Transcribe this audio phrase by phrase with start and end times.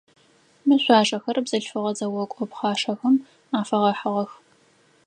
[0.67, 3.15] Мы шъуашэхэр бзылъфыгъэ зэокӏо пхъашэхэм
[3.59, 4.31] афэгъэхьыгъэх.